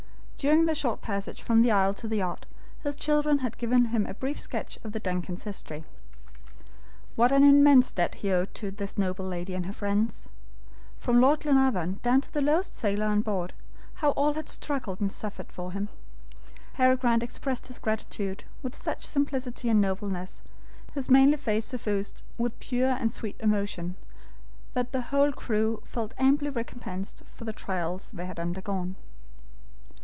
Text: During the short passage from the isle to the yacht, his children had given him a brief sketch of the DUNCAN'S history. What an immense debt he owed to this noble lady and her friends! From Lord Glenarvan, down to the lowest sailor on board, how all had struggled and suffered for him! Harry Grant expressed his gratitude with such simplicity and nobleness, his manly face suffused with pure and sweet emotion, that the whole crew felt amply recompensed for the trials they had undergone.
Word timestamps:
During 0.43 0.65
the 0.65 0.73
short 0.73 1.01
passage 1.03 1.39
from 1.39 1.61
the 1.61 1.69
isle 1.69 1.93
to 1.93 2.07
the 2.07 2.15
yacht, 2.15 2.47
his 2.79 2.95
children 2.95 3.37
had 3.45 3.59
given 3.59 3.85
him 3.93 4.07
a 4.07 4.15
brief 4.15 4.39
sketch 4.39 4.79
of 4.83 4.91
the 4.91 4.99
DUNCAN'S 4.99 5.43
history. 5.43 5.85
What 7.15 7.31
an 7.31 7.43
immense 7.43 7.91
debt 7.91 8.15
he 8.15 8.31
owed 8.31 8.51
to 8.55 8.71
this 8.71 8.97
noble 8.97 9.25
lady 9.27 9.53
and 9.53 9.67
her 9.67 9.71
friends! 9.73 10.25
From 10.99 11.21
Lord 11.21 11.41
Glenarvan, 11.41 11.99
down 12.01 12.21
to 12.21 12.33
the 12.33 12.41
lowest 12.41 12.75
sailor 12.75 13.05
on 13.05 13.21
board, 13.21 13.53
how 14.01 14.13
all 14.13 14.33
had 14.33 14.49
struggled 14.49 14.99
and 14.99 15.11
suffered 15.11 15.51
for 15.51 15.73
him! 15.73 15.89
Harry 16.73 16.97
Grant 16.97 17.21
expressed 17.21 17.67
his 17.67 17.77
gratitude 17.77 18.43
with 18.63 18.73
such 18.75 19.05
simplicity 19.05 19.69
and 19.69 19.79
nobleness, 19.79 20.41
his 20.95 21.07
manly 21.07 21.37
face 21.37 21.67
suffused 21.67 22.23
with 22.39 22.59
pure 22.59 22.89
and 22.99 23.13
sweet 23.13 23.35
emotion, 23.41 23.95
that 24.73 24.91
the 24.91 25.01
whole 25.01 25.33
crew 25.33 25.83
felt 25.85 26.15
amply 26.17 26.49
recompensed 26.49 27.21
for 27.27 27.45
the 27.45 27.53
trials 27.53 28.09
they 28.09 28.25
had 28.25 28.39
undergone. 28.39 28.95